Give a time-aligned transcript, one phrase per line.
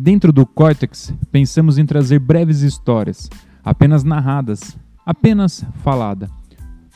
[0.00, 3.28] Dentro do Cortex, pensamos em trazer breves histórias,
[3.64, 6.30] apenas narradas, apenas falada,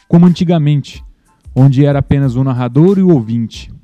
[0.07, 1.05] como antigamente,
[1.53, 3.75] onde era apenas o narrador e o ouvinte.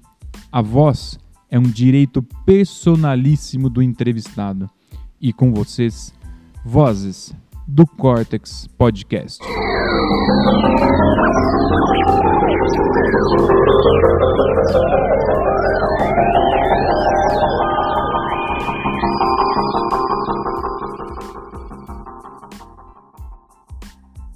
[0.53, 1.19] A voz
[1.51, 4.71] é um direito personalíssimo do entrevistado.
[5.21, 6.15] E com vocês,
[6.65, 7.35] vozes
[7.67, 9.45] do Cortex Podcast.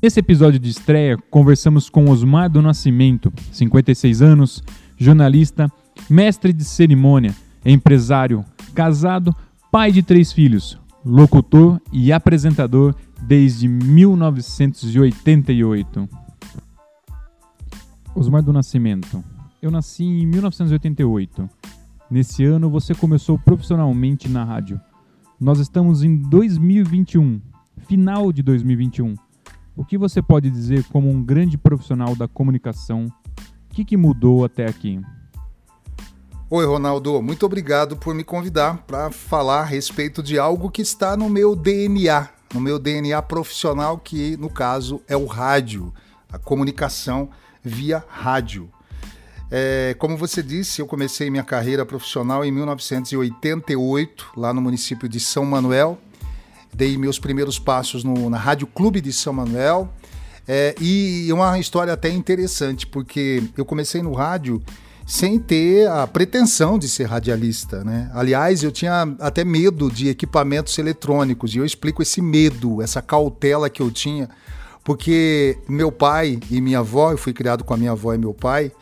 [0.03, 4.61] Nesse episódio de estreia, conversamos com Osmar do Nascimento, 56 anos,
[4.99, 5.71] jornalista,
[6.11, 7.33] mestre de cerimônia,
[7.65, 8.45] empresário,
[8.75, 9.33] casado,
[9.71, 16.09] pai de três filhos, locutor e apresentador desde 1988.
[18.13, 19.23] Osmar do Nascimento.
[19.63, 21.49] Eu nasci em 1988.
[22.11, 24.81] Nesse ano você começou profissionalmente na rádio.
[25.41, 27.41] Nós estamos em 2021,
[27.87, 29.15] final de 2021.
[29.75, 33.07] O que você pode dizer como um grande profissional da comunicação?
[33.71, 35.01] O que, que mudou até aqui?
[36.51, 41.17] Oi, Ronaldo, muito obrigado por me convidar para falar a respeito de algo que está
[41.17, 45.91] no meu DNA, no meu DNA profissional, que no caso é o rádio,
[46.31, 47.31] a comunicação
[47.63, 48.71] via rádio.
[49.51, 55.19] É, como você disse, eu comecei minha carreira profissional em 1988, lá no município de
[55.19, 55.99] São Manuel,
[56.75, 59.93] dei meus primeiros passos no, na Rádio Clube de São Manuel.
[60.47, 64.61] É, e uma história até interessante, porque eu comecei no rádio
[65.07, 68.11] sem ter a pretensão de ser radialista, né?
[68.15, 73.69] Aliás, eu tinha até medo de equipamentos eletrônicos, e eu explico esse medo, essa cautela
[73.69, 74.29] que eu tinha,
[74.85, 78.35] porque meu pai e minha avó, eu fui criado com a minha avó e meu
[78.35, 78.73] pai,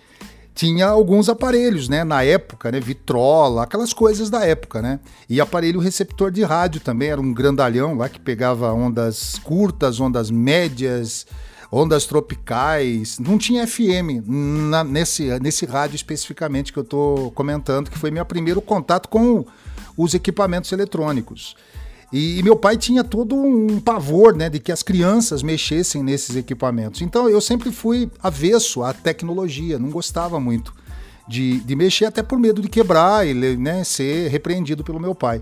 [0.54, 5.00] tinha alguns aparelhos, né, na época, né, vitrola, aquelas coisas da época, né?
[5.28, 10.30] E aparelho receptor de rádio também, era um grandalhão lá que pegava ondas curtas, ondas
[10.30, 11.26] médias,
[11.70, 13.18] ondas tropicais.
[13.18, 18.24] Não tinha FM na, nesse, nesse rádio especificamente que eu estou comentando, que foi meu
[18.24, 19.44] primeiro contato com
[19.96, 21.54] os equipamentos eletrônicos.
[22.12, 26.34] E, e, meu pai tinha todo um pavor, né, de que as crianças mexessem nesses
[26.34, 27.02] equipamentos.
[27.02, 30.74] Então eu sempre fui avesso à tecnologia, não gostava muito
[31.28, 35.40] de, de mexer, até por medo de quebrar e né, ser repreendido pelo meu pai.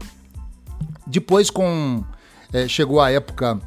[1.07, 2.05] Depois, com
[2.53, 3.59] é, chegou a época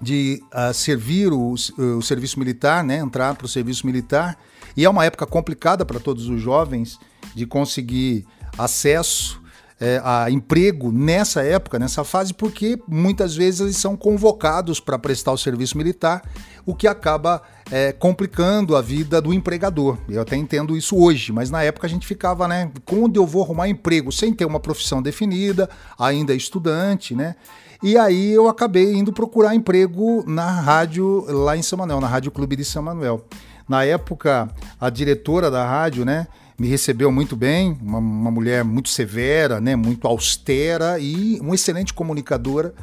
[0.00, 4.38] de uh, servir o, o, serviço militar, né, entrar para o serviço militar,
[4.74, 6.98] e é uma época complicada para todos os jovens
[7.34, 8.26] de conseguir
[8.58, 9.40] acesso
[9.80, 15.32] é, a emprego nessa época, nessa fase, porque muitas vezes eles são convocados para prestar
[15.32, 16.22] o serviço militar,
[16.64, 19.98] o que acaba é, complicando a vida do empregador.
[20.08, 22.70] Eu até entendo isso hoje, mas na época a gente ficava, né?
[22.90, 27.36] Onde eu vou arrumar emprego sem ter uma profissão definida, ainda estudante, né?
[27.82, 32.30] E aí eu acabei indo procurar emprego na rádio lá em São Manuel, na Rádio
[32.30, 33.26] Clube de São Manuel.
[33.68, 34.48] Na época,
[34.80, 36.26] a diretora da rádio, né?
[36.58, 41.92] Me recebeu muito bem, uma, uma mulher muito severa, né, muito austera e uma excelente
[41.92, 42.74] comunicadora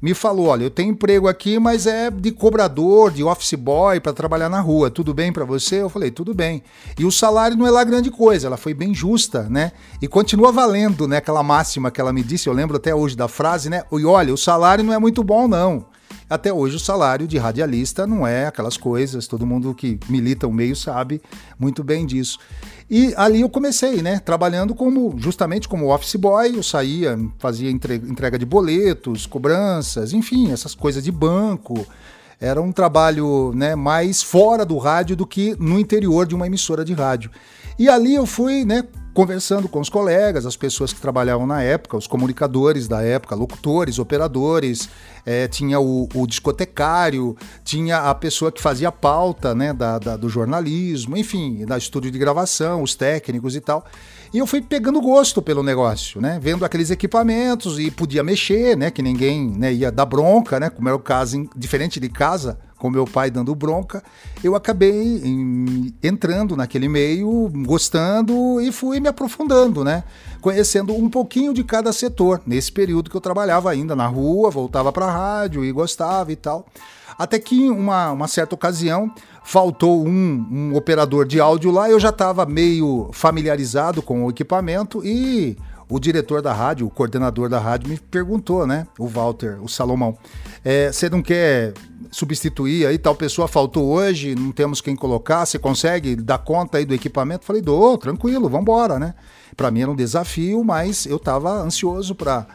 [0.00, 4.12] me falou: olha, eu tenho emprego aqui, mas é de cobrador, de office boy para
[4.12, 4.90] trabalhar na rua.
[4.90, 5.82] Tudo bem para você?
[5.82, 6.62] Eu falei: tudo bem.
[6.98, 8.46] E o salário não é lá grande coisa.
[8.46, 9.72] Ela foi bem justa, né?
[10.00, 11.18] E continua valendo, né?
[11.18, 12.48] Aquela máxima que ela me disse.
[12.48, 13.82] Eu lembro até hoje da frase, né?
[13.92, 15.86] E olha, o salário não é muito bom, não.
[16.28, 19.26] Até hoje o salário de radialista não é aquelas coisas.
[19.26, 21.22] Todo mundo que milita o meio sabe
[21.58, 22.38] muito bem disso.
[22.90, 24.18] E ali eu comecei, né?
[24.18, 30.74] Trabalhando como justamente como office boy, eu saía, fazia entrega de boletos, cobranças, enfim, essas
[30.74, 31.86] coisas de banco.
[32.40, 36.84] Era um trabalho né, mais fora do rádio do que no interior de uma emissora
[36.84, 37.30] de rádio.
[37.78, 38.84] E ali eu fui, né,
[39.16, 43.98] conversando com os colegas, as pessoas que trabalhavam na época, os comunicadores da época, locutores,
[43.98, 44.90] operadores,
[45.24, 50.28] é, tinha o, o, discotecário, tinha a pessoa que fazia pauta né, da, da, do
[50.28, 53.86] jornalismo, enfim, da estúdio de gravação, os técnicos e tal.
[54.32, 56.38] E eu fui pegando gosto pelo negócio, né?
[56.40, 58.90] Vendo aqueles equipamentos e podia mexer, né?
[58.90, 60.70] Que ninguém né, ia dar bronca, né?
[60.70, 64.02] Como era o caso, em, diferente de casa, com meu pai dando bronca,
[64.44, 70.04] eu acabei em, entrando naquele meio, gostando e fui me aprofundando, né?
[70.40, 74.92] Conhecendo um pouquinho de cada setor, nesse período que eu trabalhava ainda na rua, voltava
[74.92, 76.66] para a rádio e gostava e tal.
[77.18, 79.10] Até que uma, uma certa ocasião
[79.46, 85.06] faltou um, um operador de áudio lá, eu já estava meio familiarizado com o equipamento
[85.06, 85.56] e
[85.88, 88.88] o diretor da rádio, o coordenador da rádio, me perguntou, né?
[88.98, 90.18] O Walter, o Salomão,
[90.64, 91.74] é, você não quer
[92.10, 96.84] substituir aí, tal pessoa faltou hoje, não temos quem colocar, você consegue dar conta aí
[96.84, 97.44] do equipamento?
[97.44, 99.14] Falei, dou, tranquilo, vamos embora, né?
[99.56, 102.48] Para mim era um desafio, mas eu estava ansioso para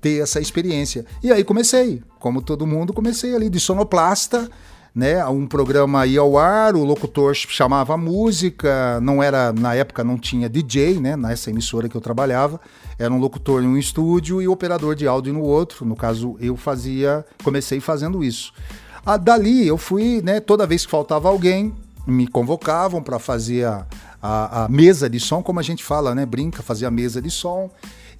[0.00, 1.04] ter essa experiência.
[1.22, 4.50] E aí comecei, como todo mundo, comecei ali de sonoplasta,
[4.94, 5.24] né?
[5.26, 10.18] Um programa ia ao ar, o locutor chamava a música, não era na época não
[10.18, 11.16] tinha DJ, né?
[11.16, 12.60] Nessa emissora que eu trabalhava,
[12.98, 15.84] era um locutor em um estúdio e operador de áudio no outro.
[15.84, 18.52] No caso, eu fazia, comecei fazendo isso.
[19.04, 20.40] Ah, dali eu fui, né?
[20.40, 21.72] Toda vez que faltava alguém,
[22.06, 23.86] me convocavam para fazer a,
[24.20, 26.26] a, a, mesa de som, como a gente fala, né?
[26.26, 27.70] Brinca, fazer a mesa de som.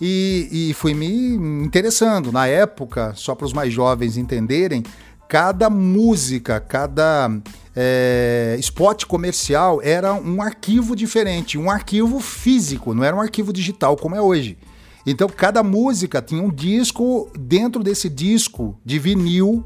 [0.00, 2.32] E, e fui me interessando.
[2.32, 4.82] Na época, só para os mais jovens entenderem,
[5.31, 7.31] cada música, cada
[7.77, 13.97] é, spot comercial era um arquivo diferente, um arquivo físico, não era um arquivo digital
[13.97, 14.59] como é hoje.
[15.06, 19.65] Então cada música tinha um disco, dentro desse disco de vinil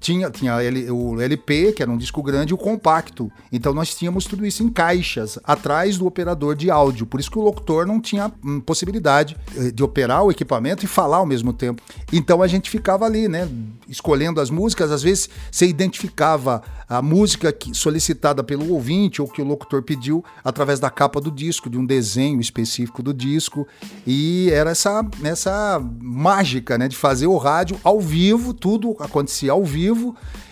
[0.00, 0.56] tinha, tinha
[0.92, 3.30] o LP, que era um disco grande, e o compacto.
[3.50, 7.06] Então nós tínhamos tudo isso em caixas, atrás do operador de áudio.
[7.06, 10.88] Por isso que o locutor não tinha hum, possibilidade eh, de operar o equipamento e
[10.88, 11.82] falar ao mesmo tempo.
[12.12, 13.48] Então a gente ficava ali, né?
[13.88, 19.40] Escolhendo as músicas, às vezes você identificava a música que, solicitada pelo ouvinte ou que
[19.40, 23.66] o locutor pediu através da capa do disco, de um desenho específico do disco.
[24.06, 29.64] E era essa, essa mágica né, de fazer o rádio ao vivo, tudo acontecia ao
[29.64, 29.93] vivo.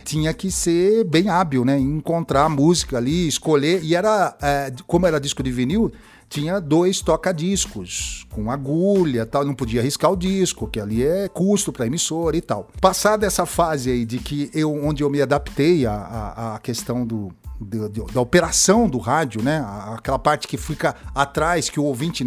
[0.04, 1.78] Tinha que ser bem hábil, né?
[1.78, 3.82] Encontrar a música ali, escolher.
[3.82, 5.92] E era, é, como era disco de vinil,
[6.32, 11.70] tinha dois toca-discos com agulha, tal, não podia arriscar o disco, que ali é custo
[11.70, 12.70] para emissora e tal.
[12.80, 17.30] Passada essa fase aí de que eu onde eu me adaptei à, questão do,
[17.60, 19.62] da operação do rádio, né?
[19.94, 22.24] Aquela parte que fica atrás, que o ouvinte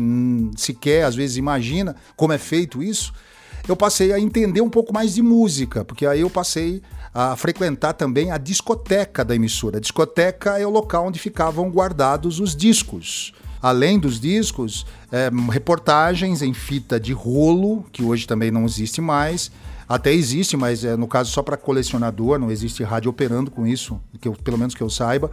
[0.56, 3.12] sequer às vezes imagina como é feito isso.
[3.68, 6.82] Eu passei a entender um pouco mais de música, porque aí eu passei
[7.14, 9.78] a frequentar também a discoteca da emissora.
[9.78, 13.34] A discoteca é o local onde ficavam guardados os discos
[13.66, 19.52] além dos discos, é, reportagens em fita de rolo, que hoje também não existe mais.
[19.90, 24.00] Até existe, mas é, no caso só para colecionador, não existe rádio operando com isso,
[24.22, 25.32] que eu, pelo menos que eu saiba.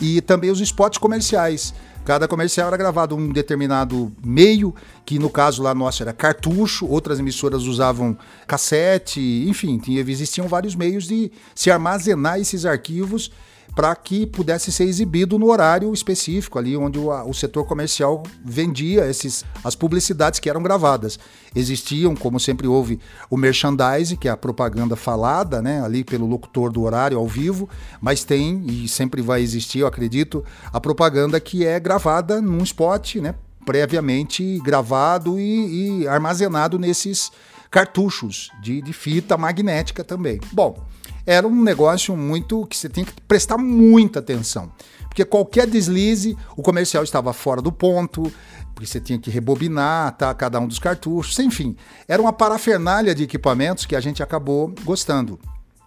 [0.00, 1.74] E também os spots comerciais.
[2.04, 4.74] Cada comercial era gravado um determinado meio,
[5.06, 10.74] que no caso lá nosso era cartucho, outras emissoras usavam cassete, enfim, tinha, existiam vários
[10.74, 13.30] meios de se armazenar esses arquivos
[13.74, 19.06] para que pudesse ser exibido no horário específico, ali onde o, o, setor comercial vendia
[19.08, 21.18] esses, as publicidades que eram gravadas.
[21.54, 26.70] Existiam, como sempre houve, o merchandise, que é a propaganda falada, né, ali pelo locutor
[26.70, 27.68] do horário ao vivo,
[28.00, 33.16] mas tem, e sempre vai existir, eu acredito, a propaganda que é gravada num spot,
[33.16, 33.34] né,
[33.64, 37.30] previamente gravado e, e armazenado nesses
[37.70, 40.38] cartuchos de, de fita magnética também.
[40.52, 40.84] Bom,
[41.26, 44.72] era um negócio muito que você tinha que prestar muita atenção.
[45.08, 48.32] Porque qualquer deslize, o comercial estava fora do ponto,
[48.74, 51.76] porque você tinha que rebobinar tá, cada um dos cartuchos, enfim.
[52.08, 55.38] Era uma parafernália de equipamentos que a gente acabou gostando.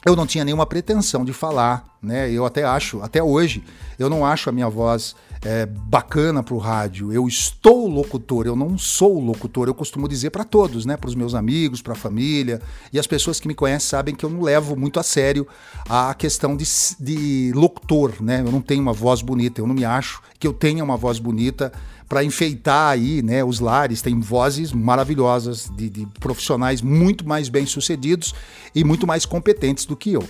[0.06, 2.30] Eu não tinha nenhuma pretensão de falar, né?
[2.30, 3.64] Eu até acho, até hoje,
[3.98, 7.14] eu não acho a minha voz é, bacana para o rádio.
[7.14, 9.68] Eu estou locutor, eu não sou locutor.
[9.68, 12.60] Eu costumo dizer para todos, né, para os meus amigos, para a família
[12.92, 15.48] e as pessoas que me conhecem sabem que eu não levo muito a sério
[15.88, 16.66] a questão de,
[17.00, 18.42] de locutor, né?
[18.44, 21.20] Eu não tenho uma voz bonita, eu não me acho que eu tenha uma voz
[21.20, 21.72] bonita
[22.10, 24.02] para enfeitar aí, né, os lares.
[24.02, 28.34] Tem vozes maravilhosas de, de profissionais muito mais bem sucedidos
[28.74, 30.24] e muito mais competentes do que eu.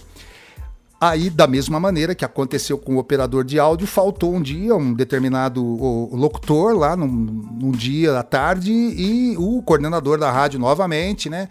[0.99, 4.93] Aí, da mesma maneira que aconteceu com o operador de áudio, faltou um dia um
[4.93, 11.49] determinado locutor lá num, num dia à tarde e o coordenador da rádio novamente, né?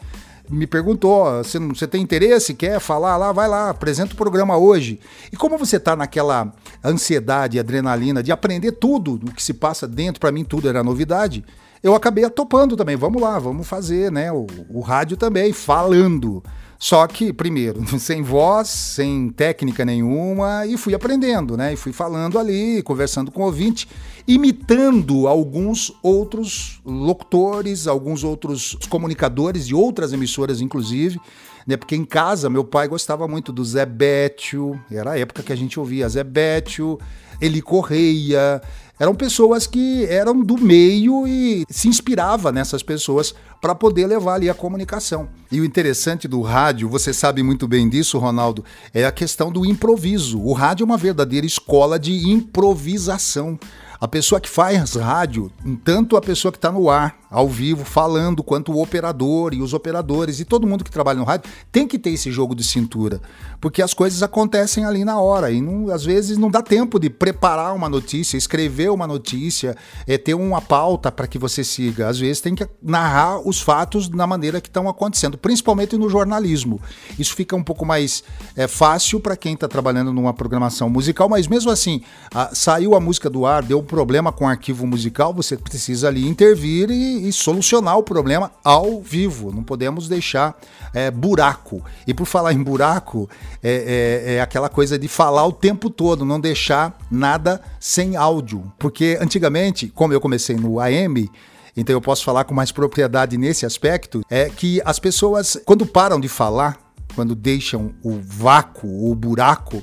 [0.48, 2.54] me perguntou: você, tem interesse?
[2.54, 3.32] Quer falar lá?
[3.32, 5.00] Vai lá, apresenta o programa hoje.
[5.32, 6.52] E como você está naquela
[6.84, 11.44] ansiedade adrenalina de aprender tudo o que se passa dentro, para mim tudo era novidade,
[11.82, 12.96] eu acabei topando também.
[12.96, 14.32] Vamos lá, vamos fazer, né?
[14.32, 16.42] O, o rádio também, falando.
[16.78, 21.72] Só que, primeiro, sem voz, sem técnica nenhuma, e fui aprendendo, né?
[21.72, 23.88] E fui falando ali, conversando com o ouvinte,
[24.26, 31.20] imitando alguns outros locutores, alguns outros comunicadores de outras emissoras, inclusive.
[31.66, 31.76] Né?
[31.76, 35.56] Porque em casa, meu pai gostava muito do Zé Bétio, era a época que a
[35.56, 36.98] gente ouvia Zé Bétio,
[37.40, 38.62] Eli Correia,
[38.98, 44.48] eram pessoas que eram do meio e se inspirava nessas pessoas para poder levar ali
[44.48, 45.28] a comunicação.
[45.50, 49.64] E o interessante do rádio, você sabe muito bem disso, Ronaldo, é a questão do
[49.64, 50.40] improviso.
[50.40, 53.58] O rádio é uma verdadeira escola de improvisação.
[54.04, 55.50] A pessoa que faz rádio,
[55.82, 59.74] tanto a pessoa que está no ar, ao vivo, falando, quanto o operador e os
[59.74, 63.20] operadores e todo mundo que trabalha no rádio tem que ter esse jogo de cintura,
[63.60, 67.10] porque as coisas acontecem ali na hora e não, às vezes não dá tempo de
[67.10, 72.06] preparar uma notícia, escrever uma notícia, é, ter uma pauta para que você siga.
[72.06, 76.80] Às vezes tem que narrar os fatos da maneira que estão acontecendo, principalmente no jornalismo.
[77.18, 78.22] Isso fica um pouco mais
[78.54, 82.00] é, fácil para quem está trabalhando numa programação musical, mas mesmo assim,
[82.32, 86.26] a, saiu a música do ar, deu um problema com arquivo musical, você precisa ali
[86.26, 89.52] intervir e e solucionar o problema ao vivo.
[89.52, 90.58] Não podemos deixar
[90.92, 91.82] é, buraco.
[92.06, 93.28] E por falar em buraco,
[93.62, 98.72] é, é, é, aquela coisa de falar o tempo todo, não deixar nada sem áudio.
[98.78, 101.30] Porque antigamente, como eu comecei no AM,
[101.76, 106.20] então eu posso falar com mais propriedade nesse aspecto, é que as pessoas, quando param
[106.20, 106.78] de falar,
[107.14, 109.82] quando deixam o vácuo, o buraco,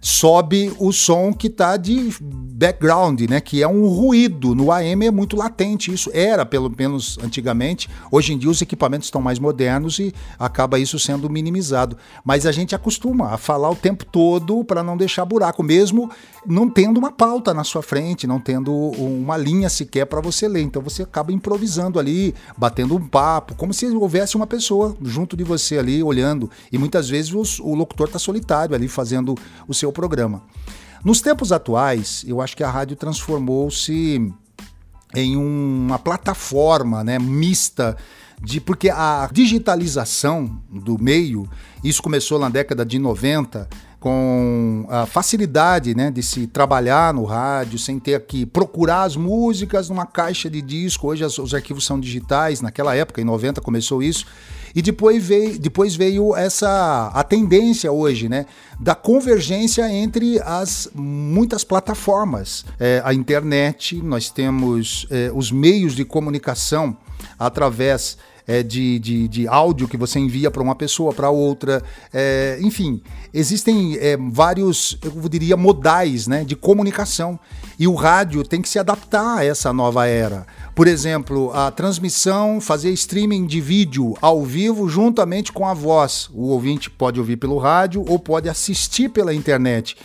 [0.00, 3.40] sobe o som que está de background, né?
[3.40, 4.54] Que é um ruído.
[4.54, 5.92] No AM é muito latente.
[5.92, 7.88] Isso era, pelo menos antigamente.
[8.10, 11.96] Hoje em dia os equipamentos estão mais modernos e acaba isso sendo minimizado.
[12.24, 16.10] Mas a gente acostuma a falar o tempo todo para não deixar buraco, mesmo
[16.46, 20.62] não tendo uma pauta na sua frente, não tendo uma linha sequer para você ler.
[20.62, 25.44] Então você acaba improvisando ali, batendo um papo, como se houvesse uma pessoa junto de
[25.44, 26.50] você ali olhando.
[26.72, 29.34] E muitas vezes os, o locutor está solitário ali fazendo
[29.68, 30.42] o seu programa.
[31.04, 34.32] Nos tempos atuais, eu acho que a rádio transformou-se
[35.14, 37.96] em uma plataforma né, mista
[38.42, 41.48] de porque a digitalização do meio,
[41.84, 43.68] isso começou na década de 90,
[44.00, 49.90] com a facilidade né, de se trabalhar no rádio, sem ter que procurar as músicas
[49.90, 51.08] numa caixa de disco.
[51.08, 54.24] Hoje as, os arquivos são digitais, naquela época, em 90 começou isso.
[54.74, 58.46] E depois veio, depois veio essa a tendência hoje, né,
[58.78, 62.64] da convergência entre as muitas plataformas.
[62.78, 66.96] É, a internet, nós temos é, os meios de comunicação
[67.38, 68.16] através
[68.50, 71.80] é, de, de, de, áudio que você envia para uma pessoa, para outra.
[72.12, 73.00] É, enfim,
[73.32, 77.38] existem é, vários, eu diria, modais né, de comunicação.
[77.78, 80.48] E o rádio tem que se adaptar a essa nova era.
[80.74, 86.28] Por exemplo, a transmissão, fazer streaming de vídeo ao vivo juntamente com a voz.
[86.34, 89.96] O ouvinte pode ouvir pelo rádio ou pode assistir pela internet.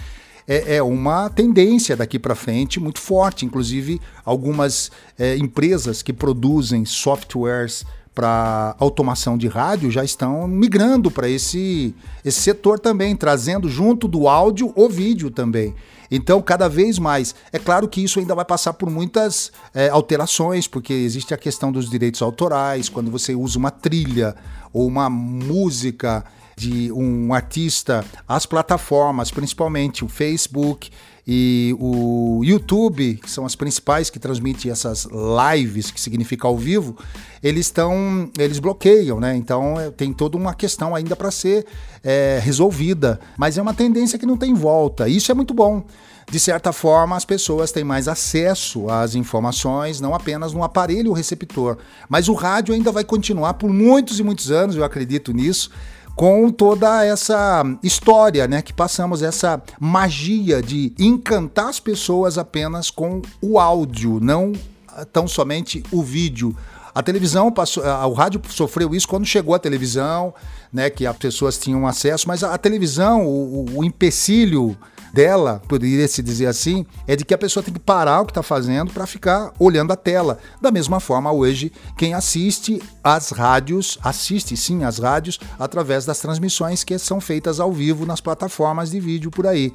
[0.48, 3.44] É, é uma tendência daqui para frente muito forte.
[3.44, 7.84] Inclusive, algumas é, empresas que produzem softwares
[8.16, 11.94] para automação de rádio já estão migrando para esse,
[12.24, 15.76] esse setor também, trazendo junto do áudio o vídeo também.
[16.10, 17.36] Então, cada vez mais.
[17.52, 21.72] É claro que isso ainda vai passar por muitas é, alterações, porque existe a questão
[21.72, 24.36] dos direitos autorais, quando você usa uma trilha
[24.72, 26.24] ou uma música
[26.56, 30.90] de um artista, as plataformas, principalmente o Facebook
[31.28, 35.08] e o YouTube, que são as principais que transmitem essas
[35.54, 36.96] lives, que significa ao vivo,
[37.42, 39.36] eles estão, eles bloqueiam, né?
[39.36, 41.66] Então é, tem toda uma questão ainda para ser
[42.04, 45.10] é, resolvida, mas é uma tendência que não tem volta.
[45.10, 45.84] Isso é muito bom.
[46.30, 51.78] De certa forma, as pessoas têm mais acesso às informações, não apenas no aparelho receptor.
[52.10, 55.72] Mas o rádio ainda vai continuar por muitos e muitos anos, eu acredito nisso
[56.16, 63.22] com toda essa história, né, que passamos essa magia de encantar as pessoas apenas com
[63.42, 64.54] o áudio, não
[65.12, 66.56] tão somente o vídeo.
[66.96, 70.34] A televisão passou, o rádio sofreu isso quando chegou a televisão,
[70.72, 74.78] né, que as pessoas tinham acesso, mas a, televisão, o, o empecilho
[75.14, 78.32] dela, poderia se dizer assim, é de que a pessoa tem que parar o que
[78.32, 80.40] está fazendo para ficar olhando a tela.
[80.62, 86.86] Da mesma forma, hoje, quem assiste às rádios, assiste sim às rádios através das transmissões
[86.86, 89.74] que são feitas ao vivo nas plataformas de vídeo por aí.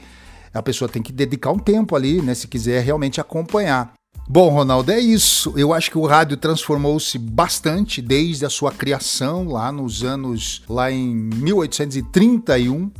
[0.54, 3.92] A pessoa tem que dedicar um tempo ali, né, se quiser realmente acompanhar.
[4.32, 5.52] Bom, Ronaldo, é isso.
[5.56, 10.88] Eu acho que o rádio transformou-se bastante desde a sua criação lá nos anos lá
[10.88, 12.92] em 1831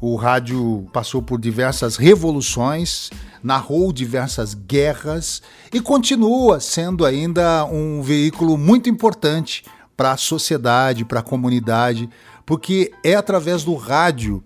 [0.00, 3.10] o rádio passou por diversas revoluções,
[3.42, 5.42] narrou diversas guerras
[5.72, 9.64] e continua sendo ainda um veículo muito importante
[9.96, 12.08] para a sociedade, para a comunidade,
[12.46, 14.42] porque é através do rádio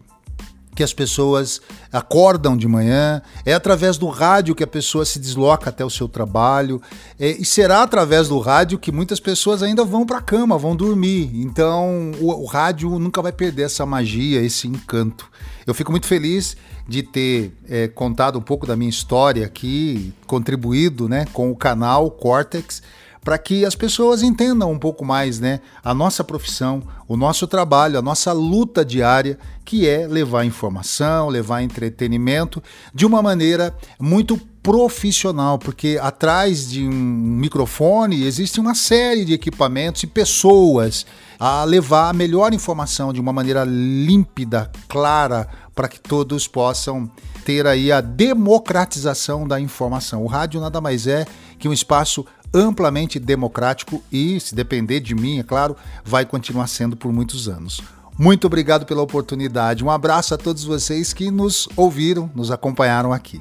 [0.75, 1.61] que as pessoas
[1.93, 6.09] acordam de manhã, é através do rádio que a pessoa se desloca até o seu
[6.09, 6.81] trabalho,
[7.19, 10.75] é, e será através do rádio que muitas pessoas ainda vão para a cama, vão
[10.75, 11.31] dormir.
[11.35, 15.31] Então, o, o rádio nunca vai perder essa magia, esse encanto.
[15.67, 16.57] Eu fico muito feliz
[16.89, 22.11] de ter é, contado um pouco da minha história aqui, contribuído né, com o canal
[22.11, 22.83] Cortex
[23.25, 27.99] para que as pessoas entendam um pouco mais, né, a nossa profissão, o nosso trabalho,
[27.99, 32.63] a nossa luta diária, que é levar informação, levar entretenimento
[32.93, 40.03] de uma maneira muito profissional, porque atrás de um microfone existe uma série de equipamentos
[40.03, 41.05] e pessoas
[41.39, 47.11] a levar a melhor informação de uma maneira límpida, clara, para que todos possam
[47.45, 50.23] ter aí a democratização da informação.
[50.23, 51.27] O rádio nada mais é
[51.59, 56.97] que um espaço amplamente democrático e, se depender de mim, é claro, vai continuar sendo
[56.97, 57.81] por muitos anos.
[58.19, 59.83] Muito obrigado pela oportunidade.
[59.83, 63.41] Um abraço a todos vocês que nos ouviram, nos acompanharam aqui.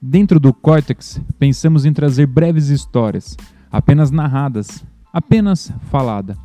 [0.00, 3.36] Dentro do Cortex, pensamos em trazer breves histórias,
[3.70, 4.82] apenas narradas,
[5.12, 6.38] apenas falada,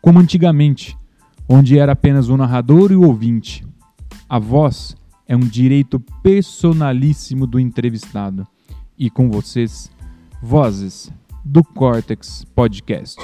[0.00, 0.96] como antigamente,
[1.48, 3.66] onde era apenas o narrador e o ouvinte.
[4.28, 8.46] A voz é um direito personalíssimo do entrevistado.
[8.98, 9.90] E com vocês,
[10.42, 11.10] vozes
[11.44, 13.16] do Cortex Podcast.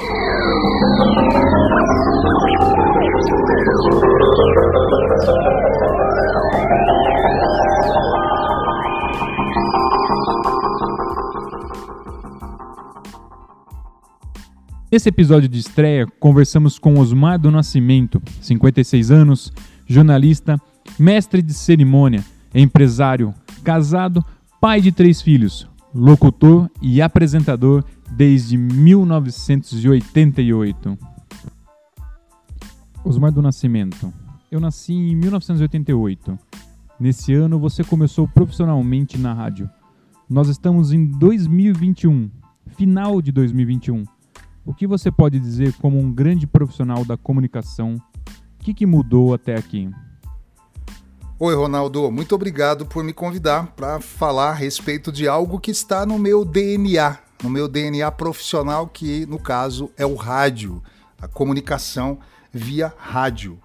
[14.94, 19.52] Nesse episódio de estreia, conversamos com Osmar do Nascimento, 56 anos,
[19.88, 20.56] jornalista,
[20.96, 22.24] mestre de cerimônia,
[22.54, 23.34] empresário,
[23.64, 24.24] casado,
[24.60, 30.96] pai de três filhos, locutor e apresentador desde 1988.
[33.04, 34.14] Osmar do Nascimento.
[34.48, 36.38] Eu nasci em 1988.
[37.00, 39.68] Nesse ano você começou profissionalmente na rádio.
[40.30, 42.30] Nós estamos em 2021,
[42.76, 44.04] final de 2021.
[44.66, 47.96] O que você pode dizer como um grande profissional da comunicação?
[48.58, 49.90] O que, que mudou até aqui?
[51.38, 52.10] Oi, Ronaldo.
[52.10, 56.46] Muito obrigado por me convidar para falar a respeito de algo que está no meu
[56.46, 60.82] DNA, no meu DNA profissional, que no caso é o rádio,
[61.20, 62.18] a comunicação
[62.50, 63.58] via rádio.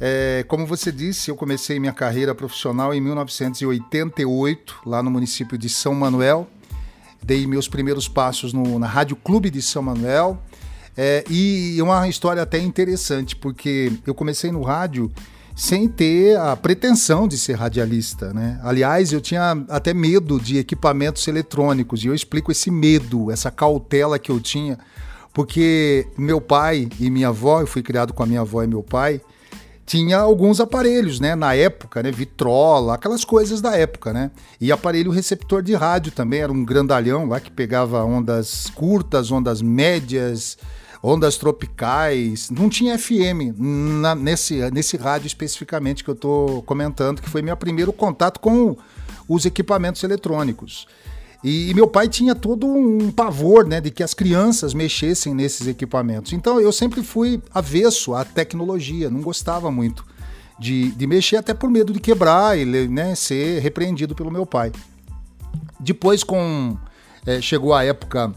[0.00, 5.68] É, como você disse, eu comecei minha carreira profissional em 1988, lá no município de
[5.68, 6.48] São Manuel,
[7.24, 10.38] dei meus primeiros passos no, na Rádio Clube de São Manuel.
[10.96, 15.10] É, e uma história até interessante, porque eu comecei no rádio
[15.56, 18.60] sem ter a pretensão de ser radialista, né?
[18.62, 24.18] Aliás, eu tinha até medo de equipamentos eletrônicos e eu explico esse medo, essa cautela
[24.18, 24.78] que eu tinha,
[25.32, 28.82] porque meu pai e minha avó, eu fui criado com a minha avó e meu
[28.82, 29.20] pai,
[29.86, 31.34] tinha alguns aparelhos, né?
[31.34, 32.10] Na época, né?
[32.10, 34.30] Vitrola, aquelas coisas da época, né?
[34.60, 39.60] E aparelho receptor de rádio também, era um grandalhão lá que pegava ondas curtas, ondas
[39.60, 40.56] médias,
[41.02, 42.48] ondas tropicais.
[42.50, 47.56] Não tinha FM na, nesse, nesse rádio especificamente que eu estou comentando, que foi meu
[47.56, 48.76] primeiro contato com
[49.28, 50.86] os equipamentos eletrônicos.
[51.44, 55.66] E, e, meu pai tinha todo um pavor, né, de que as crianças mexessem nesses
[55.66, 56.32] equipamentos.
[56.32, 60.06] Então eu sempre fui avesso à tecnologia, não gostava muito
[60.58, 64.72] de, de mexer, até por medo de quebrar e né, ser repreendido pelo meu pai.
[65.78, 66.78] Depois, com
[67.26, 68.32] é, chegou a época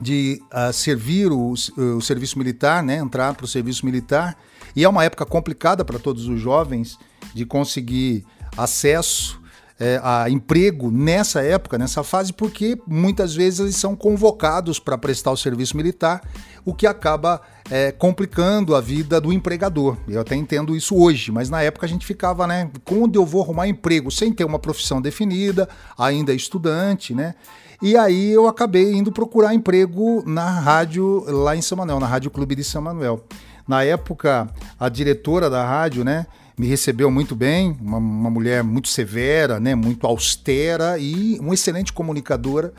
[0.00, 4.36] de uh, servir o, o, serviço militar, né, entrar para o serviço militar,
[4.74, 6.98] e é uma época complicada para todos os jovens
[7.34, 8.24] de conseguir
[8.56, 9.40] acesso
[9.80, 15.30] é, a emprego nessa época, nessa fase, porque muitas vezes eles são convocados para prestar
[15.30, 16.20] o serviço militar,
[16.64, 19.96] o que acaba é, complicando a vida do empregador.
[20.08, 22.70] Eu até entendo isso hoje, mas na época a gente ficava, né?
[22.84, 27.34] Quando eu vou arrumar emprego sem ter uma profissão definida, ainda estudante, né?
[27.80, 32.30] E aí eu acabei indo procurar emprego na rádio lá em São Manuel, na Rádio
[32.30, 33.24] Clube de São Manuel.
[33.68, 34.48] Na época,
[34.80, 36.26] a diretora da rádio, né?
[36.58, 41.92] Me recebeu muito bem, uma, uma mulher muito severa, né, muito austera e uma excelente
[41.92, 42.72] comunicadora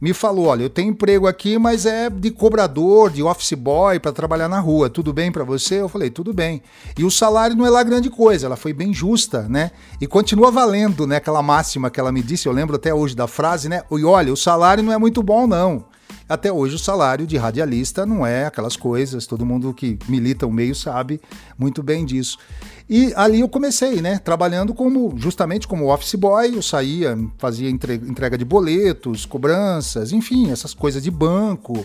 [0.00, 4.12] me falou: olha, eu tenho emprego aqui, mas é de cobrador, de office boy para
[4.12, 4.88] trabalhar na rua.
[4.88, 5.80] Tudo bem para você?
[5.80, 6.62] Eu falei: tudo bem.
[6.96, 9.70] E o salário não é lá grande coisa, ela foi bem justa, né?
[10.00, 11.16] E continua valendo, né?
[11.16, 13.82] Aquela máxima que ela me disse, eu lembro até hoje da frase, né?
[13.90, 15.84] E olha, o salário não é muito bom, não.
[16.28, 20.52] Até hoje o salário de radialista não é aquelas coisas, todo mundo que milita o
[20.52, 21.20] meio sabe
[21.58, 22.38] muito bem disso.
[22.88, 24.18] E ali eu comecei, né?
[24.18, 30.72] Trabalhando como justamente como office boy, eu saía, fazia entrega de boletos, cobranças, enfim, essas
[30.72, 31.84] coisas de banco.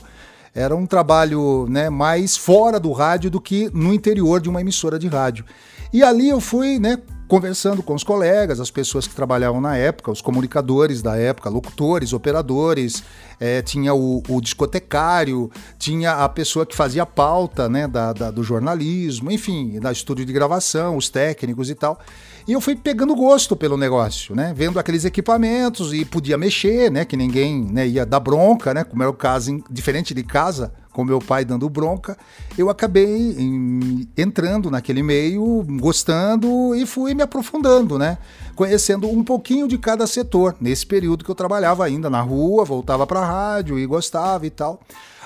[0.55, 4.97] Era um trabalho né, mais fora do rádio do que no interior de uma emissora
[4.97, 5.43] de rádio.
[5.91, 6.97] E ali eu fui, né,
[7.33, 12.13] conversando com os colegas, as pessoas que trabalhavam na época, os comunicadores da época, locutores,
[12.13, 13.03] operadores,
[13.39, 18.43] é, tinha o, o, discotecário, tinha a pessoa que fazia pauta né, da, da, do
[18.43, 21.99] jornalismo, enfim, da estúdio de gravação, os técnicos e tal.
[22.47, 24.53] E eu fui pegando gosto pelo negócio, né?
[24.55, 27.03] Vendo aqueles equipamentos e podia mexer, né?
[27.03, 28.83] Que ninguém né, ia dar bronca, né?
[28.83, 32.15] Como era o caso, diferente de casa, com meu pai dando bronca,
[32.57, 38.19] eu acabei em, entrando naquele meio, gostando e fui me aprofundando, né?
[38.55, 40.55] Conhecendo um pouquinho de cada setor.
[40.61, 44.51] Nesse período que eu trabalhava ainda na rua, voltava para a rádio e gostava e
[44.51, 44.79] tal.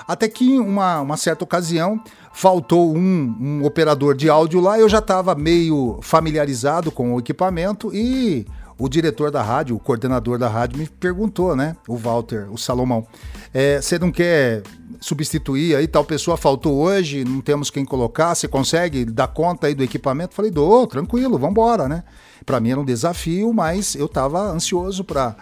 [0.08, 2.00] Até que uma, uma certa ocasião
[2.32, 7.94] faltou um, um operador de áudio lá, eu já estava meio familiarizado com o equipamento
[7.94, 8.46] e
[8.78, 11.76] o diretor da rádio, o coordenador da rádio, me perguntou, né?
[11.86, 13.06] O Walter, o Salomão,
[13.52, 14.62] é, você não quer
[15.00, 15.88] substituir aí?
[15.88, 20.34] Tal pessoa faltou hoje, não temos quem colocar, você consegue dar conta aí do equipamento?
[20.34, 22.04] Falei, dou, tranquilo, vamos embora, né?
[22.46, 25.36] Para mim era um desafio, mas eu estava ansioso para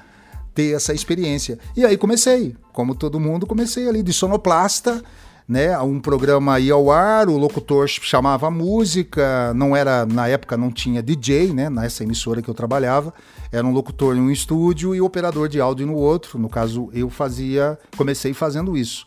[0.54, 1.58] ter essa experiência.
[1.76, 5.02] E aí comecei, como todo mundo, comecei ali de sonoplasta
[5.48, 5.78] né?
[5.78, 11.02] Um programa ia ao ar, o locutor chamava música, não era na época não tinha
[11.02, 11.70] DJ, né?
[11.70, 13.14] Nessa emissora que eu trabalhava,
[13.52, 16.38] era um locutor em um estúdio e operador de áudio no outro.
[16.38, 19.06] No caso, eu fazia, comecei fazendo isso.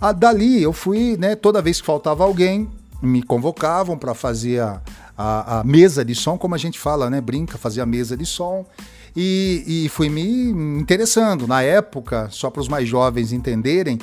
[0.00, 1.34] Ah, dali eu fui, né?
[1.34, 2.68] Toda vez que faltava alguém,
[3.02, 4.80] me convocavam para fazer a,
[5.16, 7.20] a, a, mesa de som, como a gente fala, né?
[7.20, 8.66] Brinca, fazer a mesa de som.
[9.16, 10.22] E, e fui me
[10.78, 11.46] interessando.
[11.46, 13.98] Na época, só para os mais jovens entenderem,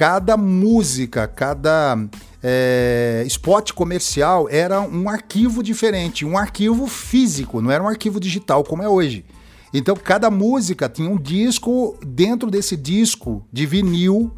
[0.00, 1.94] cada música, cada
[2.42, 8.64] é, spot comercial era um arquivo diferente, um arquivo físico, não era um arquivo digital
[8.64, 9.26] como é hoje.
[9.74, 14.32] Então cada música tinha um disco, dentro desse disco de vinil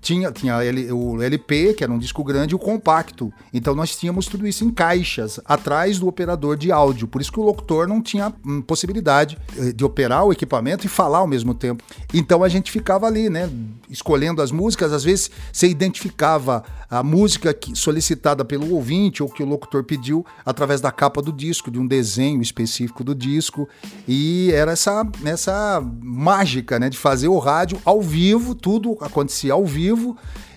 [0.00, 0.56] tinha, tinha
[0.94, 3.32] o LP, que era um disco grande, e o compacto.
[3.52, 7.08] Então nós tínhamos tudo isso em caixas, atrás do operador de áudio.
[7.08, 10.88] Por isso que o locutor não tinha hum, possibilidade eh, de operar o equipamento e
[10.88, 11.82] falar ao mesmo tempo.
[12.14, 13.50] Então a gente ficava ali, né?
[13.90, 19.42] Escolhendo as músicas, às vezes você identificava a música que, solicitada pelo ouvinte ou que
[19.42, 23.68] o locutor pediu através da capa do disco, de um desenho específico do disco.
[24.06, 29.66] E era essa, essa mágica né, de fazer o rádio ao vivo, tudo acontecia ao
[29.66, 29.88] vivo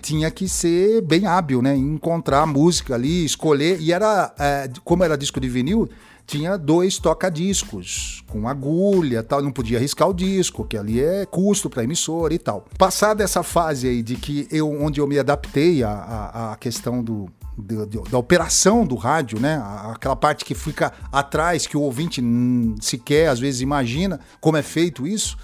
[0.00, 1.76] tinha que ser bem hábil, né?
[1.76, 3.80] Encontrar a música ali, escolher.
[3.80, 5.88] E era, é, como era disco de vinil,
[6.26, 11.68] tinha dois toca-discos com agulha tal, não podia riscar o disco, que ali é custo
[11.68, 12.64] para emissora e tal.
[12.78, 17.28] Passada essa fase aí de que eu, onde eu me adaptei à, à questão do,
[18.10, 19.62] da operação do rádio, né?
[19.92, 22.22] Aquela parte que fica atrás, que o ouvinte
[22.80, 25.36] sequer às vezes imagina como é feito isso.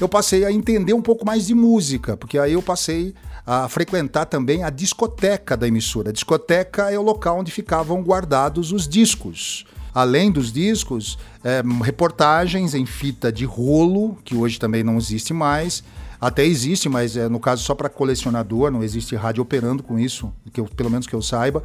[0.00, 3.14] Eu passei a entender um pouco mais de música, porque aí eu passei
[3.52, 6.10] a frequentar também a discoteca da emissora.
[6.10, 12.74] A discoteca é o local onde ficavam guardados os discos além dos discos, é, reportagens
[12.74, 15.82] em fita de rolo, que hoje também não existe mais.
[16.20, 20.32] Até existe, mas é, no caso só para colecionador, não existe rádio operando com isso,
[20.52, 21.64] que eu, pelo menos que eu saiba.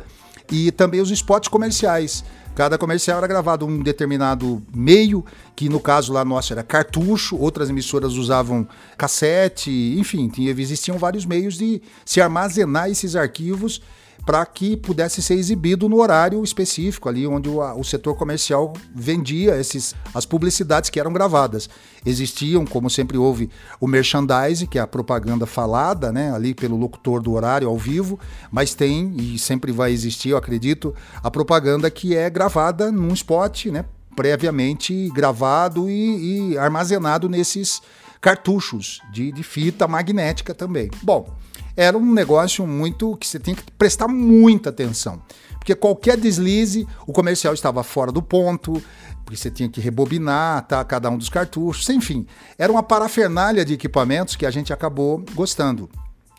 [0.52, 2.24] E também os spots comerciais.
[2.56, 7.70] Cada comercial era gravado um determinado meio, que no caso lá nosso era cartucho, outras
[7.70, 8.66] emissoras usavam
[8.98, 13.82] cassete, enfim, tinha, existiam vários meios de se armazenar esses arquivos
[14.26, 19.56] para que pudesse ser exibido no horário específico, ali onde o, o, setor comercial vendia
[19.60, 21.70] esses, as publicidades que eram gravadas.
[22.04, 27.22] Existiam, como sempre houve, o merchandise, que é a propaganda falada, né, ali pelo locutor
[27.22, 28.20] do horário ao vivo,
[28.52, 33.68] mas tem, e sempre vai existir, eu acredito, a propaganda que é gravada num spot,
[33.68, 33.86] né,
[34.16, 37.82] previamente gravado e, e armazenado nesses
[38.20, 40.90] cartuchos de, de fita magnética também.
[41.04, 41.36] Bom,
[41.76, 45.22] era um negócio muito que você tinha que prestar muita atenção.
[45.58, 48.82] Porque qualquer deslize, o comercial estava fora do ponto,
[49.24, 52.28] porque você tinha que rebobinar tá, cada um dos cartuchos, enfim.
[52.58, 55.90] Era uma parafernália de equipamentos que a gente acabou gostando.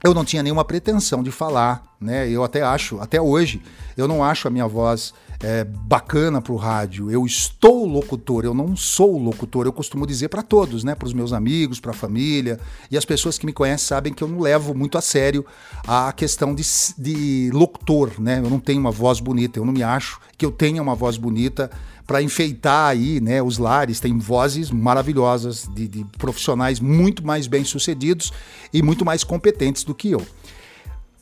[0.05, 2.29] Eu não tinha nenhuma pretensão de falar, né?
[2.29, 3.63] Eu até acho, até hoje,
[3.97, 7.11] eu não acho a minha voz é, bacana para o rádio.
[7.11, 9.67] Eu estou locutor, eu não sou locutor.
[9.67, 10.95] Eu costumo dizer para todos, né?
[10.95, 12.59] Para os meus amigos, para a família.
[12.91, 15.45] E as pessoas que me conhecem sabem que eu não levo muito a sério
[15.87, 16.63] a questão de,
[16.99, 18.39] de locutor, né?
[18.39, 21.17] Eu não tenho uma voz bonita, eu não me acho que eu tenha uma voz
[21.17, 21.71] bonita
[22.07, 24.01] para enfeitar aí, né, os lares.
[24.01, 28.33] Tem vozes maravilhosas de, de profissionais muito mais bem sucedidos
[28.73, 30.25] e muito mais competentes do que eu.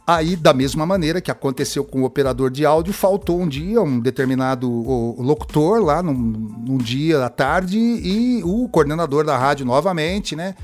[0.07, 3.99] Aí, da mesma maneira que aconteceu com o operador de áudio, faltou um dia um
[3.99, 4.69] determinado
[5.19, 10.55] locutor lá num, num dia à tarde e o coordenador da rádio novamente, né?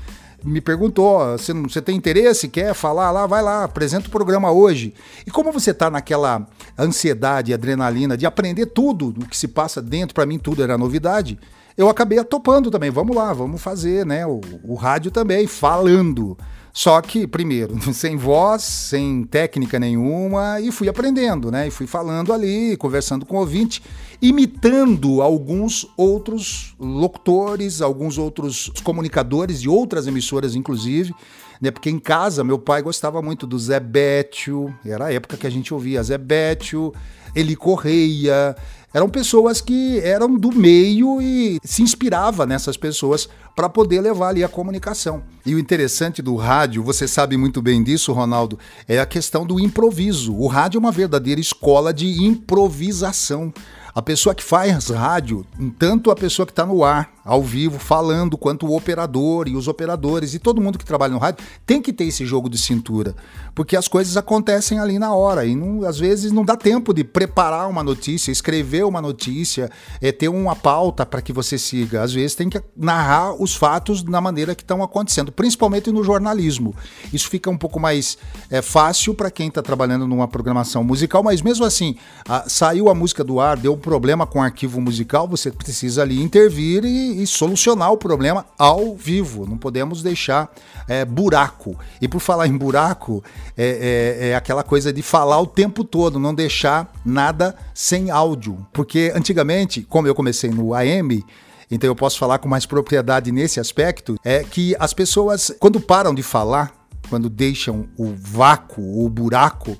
[0.43, 2.47] Me perguntou: você, você tem interesse?
[2.47, 3.27] Quer falar lá?
[3.27, 4.93] Vai lá, apresenta o programa hoje.
[5.25, 10.15] E como você está naquela ansiedade, adrenalina de aprender tudo o que se passa dentro,
[10.15, 11.39] para mim tudo era novidade,
[11.77, 12.89] eu acabei topando também.
[12.89, 14.25] Vamos lá, vamos fazer, né?
[14.25, 16.37] O, o rádio também, falando
[16.73, 21.67] Só que, primeiro, sem voz, sem técnica nenhuma, e fui aprendendo, né?
[21.67, 23.81] E fui falando ali, conversando com o ouvinte,
[24.21, 31.13] imitando alguns outros locutores, alguns outros comunicadores de outras emissoras, inclusive.
[31.59, 35.45] Né, porque em casa meu pai gostava muito do Zé Bétio, era a época que
[35.45, 36.91] a gente ouvia Zé Bétio,
[37.35, 38.55] Eli Correia,
[38.93, 44.43] eram pessoas que eram do meio e se inspirava nessas pessoas para poder levar ali
[44.43, 45.23] a comunicação.
[45.45, 49.59] E o interessante do rádio, você sabe muito bem disso, Ronaldo, é a questão do
[49.59, 50.35] improviso.
[50.35, 53.53] O rádio é uma verdadeira escola de improvisação.
[53.93, 55.45] A pessoa que faz rádio,
[55.77, 59.69] tanto a pessoa que está no ar, ao vivo, falando, quanto o operador e os
[59.69, 63.15] operadores e todo mundo que trabalha no rádio, tem que ter esse jogo de cintura.
[63.55, 67.05] Porque as coisas acontecem ali na hora e não, às vezes não dá tempo de
[67.05, 69.69] preparar uma notícia, escrever uma notícia,
[70.01, 72.03] é, ter uma pauta para que você siga.
[72.03, 76.75] Às vezes tem que narrar os fatos na maneira que estão acontecendo, principalmente no jornalismo.
[77.13, 78.17] Isso fica um pouco mais
[78.49, 81.95] é, fácil para quem está trabalhando numa programação musical, mas mesmo assim,
[82.27, 86.21] a, saiu a música do ar, deu problema com o arquivo musical, você precisa ali
[86.21, 89.47] intervir e, solucionar o problema ao vivo.
[89.47, 90.51] Não podemos deixar
[90.87, 91.77] é, buraco.
[92.01, 93.23] E por falar em buraco,
[93.57, 98.65] é, é, é aquela coisa de falar o tempo todo, não deixar nada sem áudio.
[98.73, 101.23] Porque antigamente, como eu comecei no AM,
[101.69, 106.13] então eu posso falar com mais propriedade nesse aspecto, é que as pessoas, quando param
[106.13, 106.71] de falar,
[107.09, 109.77] quando deixam o vácuo, o buraco,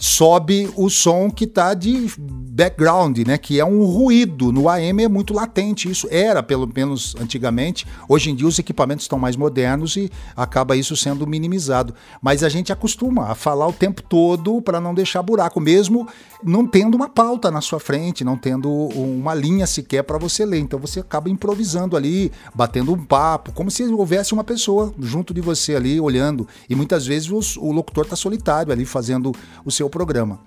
[0.00, 3.36] sobe o som que está de background, né?
[3.36, 4.50] Que é um ruído.
[4.50, 5.90] No AM é muito latente.
[5.90, 7.86] Isso era, pelo menos antigamente.
[8.08, 11.94] Hoje em dia os equipamentos estão mais modernos e acaba isso sendo minimizado.
[12.22, 16.08] Mas a gente acostuma a falar o tempo todo para não deixar buraco, mesmo
[16.42, 20.60] não tendo uma pauta na sua frente, não tendo uma linha sequer para você ler.
[20.60, 25.42] Então você acaba improvisando ali, batendo um papo, como se houvesse uma pessoa junto de
[25.42, 26.48] você ali olhando.
[26.70, 29.32] E muitas vezes os, o locutor está solitário ali fazendo
[29.62, 30.40] o seu programa.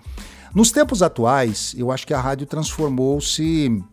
[0.54, 3.84] Nos tempos atuais, eu acho que a rádio transformou-se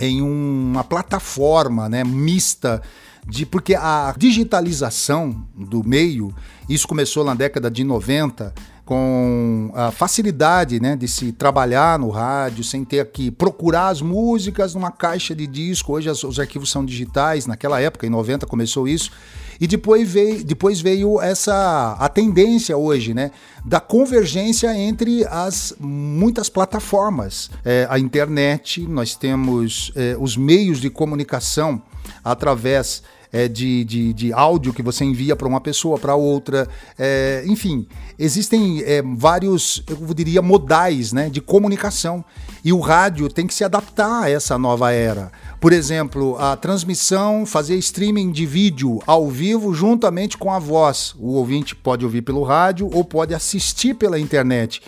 [0.00, 2.80] em uma plataforma né, mista
[3.26, 6.34] de porque a digitalização do meio,
[6.68, 8.54] isso começou na década de 90,
[8.86, 14.74] com a facilidade né, de se trabalhar no rádio, sem ter que procurar as músicas
[14.74, 15.92] numa caixa de disco.
[15.92, 19.10] Hoje os arquivos são digitais, naquela época, em 90 começou isso.
[19.60, 23.30] E depois veio, depois veio essa a tendência hoje, né,
[23.64, 27.50] da convergência entre as muitas plataformas.
[27.64, 31.82] É, a internet, nós temos é, os meios de comunicação
[32.24, 36.68] através é, de, de, de, áudio que você envia para uma pessoa, para outra.
[36.98, 37.86] É, enfim,
[38.18, 42.24] existem é, vários, eu diria, modais né, de comunicação.
[42.64, 45.30] E o rádio tem que se adaptar a essa nova era.
[45.60, 51.14] Por exemplo, a transmissão, fazer streaming de vídeo ao vivo juntamente com a voz.
[51.18, 54.82] O ouvinte pode ouvir pelo rádio ou pode assistir pela internet.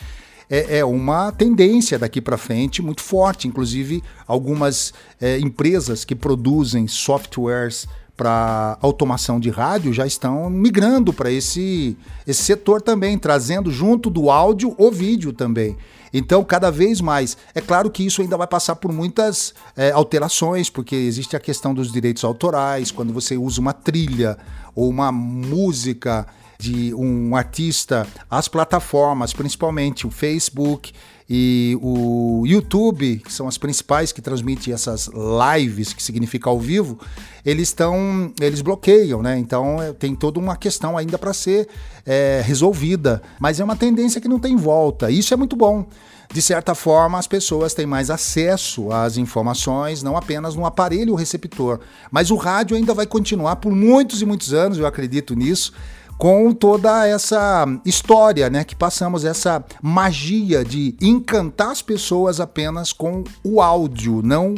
[0.48, 3.46] É, é uma tendência daqui para frente muito forte.
[3.46, 7.87] Inclusive, algumas é, empresas que produzem softwares
[8.20, 14.30] para automação de rádio já estão migrando para esse, esse setor também, trazendo junto do
[14.30, 15.74] áudio o vídeo também.
[16.12, 17.35] Então, cada vez mais.
[17.54, 21.72] É claro que isso ainda vai passar por muitas é, alterações, porque existe a questão
[21.72, 24.37] dos direitos autorais, quando você usa uma trilha
[24.74, 26.26] ou uma música
[26.59, 30.92] de um artista, as plataformas, principalmente o Facebook
[31.32, 36.98] e o YouTube, que são as principais que transmitem essas lives, que significa ao vivo,
[37.46, 39.38] eles estão, eles bloqueiam, né?
[39.38, 41.68] Então é, tem toda uma questão ainda para ser
[42.04, 45.08] é, resolvida, mas é uma tendência que não tem volta.
[45.08, 45.86] Isso é muito bom.
[46.32, 51.78] De certa forma, as pessoas têm mais acesso às informações, não apenas no aparelho receptor,
[52.10, 55.72] mas o rádio ainda vai continuar por muitos e muitos anos, eu acredito nisso
[56.20, 63.24] com toda essa história, né, que passamos essa magia de encantar as pessoas apenas com
[63.42, 64.54] o áudio, não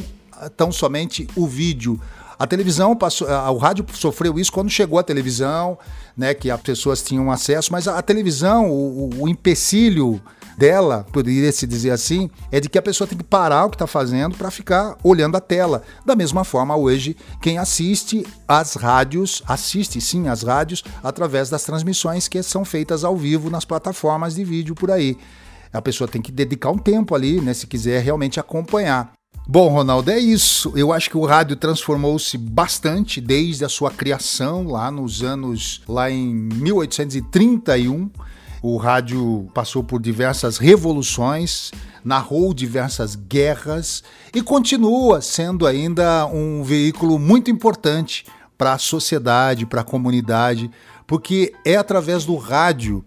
[0.57, 2.01] tão somente o vídeo.
[2.37, 5.79] A televisão passou, o rádio sofreu isso quando chegou a televisão,
[6.17, 10.21] né, que as pessoas tinham acesso, mas a, a televisão, o, o empecilho
[10.57, 13.77] dela, poderia se dizer assim, é de que a pessoa tem que parar o que
[13.77, 15.83] está fazendo para ficar olhando a tela.
[16.05, 22.29] Da mesma forma, hoje, quem assiste às rádios, assiste sim às rádios através das transmissões
[22.29, 25.17] que são feitas ao vivo nas plataformas de vídeo por aí.
[25.73, 29.13] A pessoa tem que dedicar um tempo ali, né, se quiser realmente acompanhar.
[29.49, 30.73] Bom, Ronaldo, é isso.
[30.77, 36.11] Eu acho que o rádio transformou-se bastante desde a sua criação lá nos anos lá
[36.11, 38.09] em 1831
[38.63, 41.73] o rádio passou por diversas revoluções,
[42.05, 48.25] narrou diversas guerras e continua sendo ainda um veículo muito importante
[48.57, 50.71] para a sociedade, para a comunidade,
[51.09, 53.05] porque é através do rádio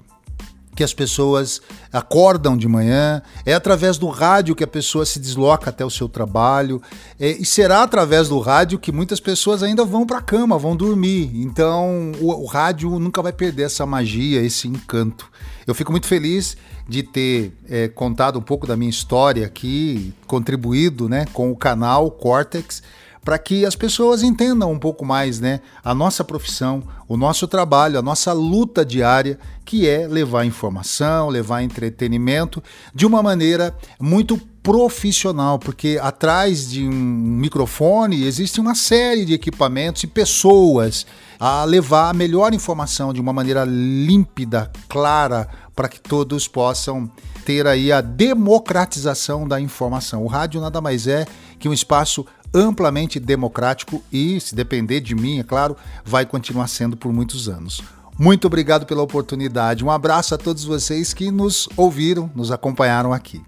[0.76, 1.62] que as pessoas
[1.92, 6.10] acordam de manhã, é através do rádio que a pessoa se desloca até o seu
[6.10, 6.82] trabalho,
[7.20, 10.76] é, e será através do rádio que muitas pessoas ainda vão para a cama, vão
[10.76, 11.32] dormir.
[11.34, 15.32] Então o, o rádio nunca vai perder essa magia, esse encanto.
[15.66, 16.58] Eu fico muito feliz
[16.88, 22.12] de ter é, contado um pouco da minha história aqui, contribuído né, com o canal
[22.12, 22.84] Cortex
[23.26, 27.98] para que as pessoas entendam um pouco mais, né, a nossa profissão, o nosso trabalho,
[27.98, 35.58] a nossa luta diária, que é levar informação, levar entretenimento de uma maneira muito profissional,
[35.58, 41.06] porque atrás de um microfone existe uma série de equipamentos e pessoas
[41.40, 47.10] a levar a melhor informação de uma maneira límpida, clara, para que todos possam
[47.44, 50.24] ter aí a democratização da informação.
[50.24, 51.28] O rádio nada mais é
[51.60, 56.96] que um espaço amplamente democrático e, se depender de mim, é claro, vai continuar sendo
[56.96, 57.84] por muitos anos.
[58.18, 59.84] Muito obrigado pela oportunidade.
[59.84, 63.41] Um abraço a todos vocês que nos ouviram, nos acompanharam aqui.